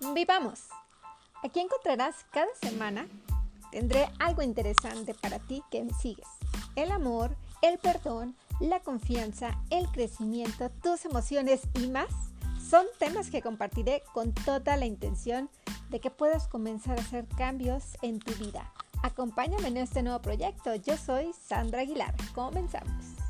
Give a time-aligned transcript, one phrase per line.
[0.00, 0.64] Vivamos.
[1.42, 3.06] Aquí encontrarás cada semana,
[3.70, 6.26] tendré algo interesante para ti que me sigues.
[6.74, 12.10] El amor, el perdón, la confianza, el crecimiento, tus emociones y más
[12.68, 15.48] son temas que compartiré con toda la intención
[15.88, 18.72] de que puedas comenzar a hacer cambios en tu vida.
[19.02, 20.74] Acompáñame en este nuevo proyecto.
[20.74, 22.14] Yo soy Sandra Aguilar.
[22.34, 23.25] Comenzamos.